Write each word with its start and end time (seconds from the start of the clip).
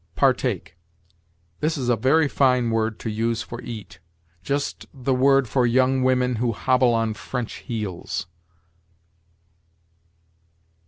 PARTAKE. 0.15 0.75
This 1.59 1.77
is 1.77 1.87
a 1.87 1.95
very 1.95 2.27
fine 2.27 2.71
word 2.71 2.97
to 3.01 3.09
use 3.11 3.43
for 3.43 3.61
eat; 3.61 3.99
just 4.41 4.87
the 4.91 5.13
word 5.13 5.47
for 5.47 5.67
young 5.67 6.01
women 6.01 6.37
who 6.37 6.53
hobble 6.53 6.95
on 6.95 7.13
French 7.13 7.57
heels. 7.57 8.25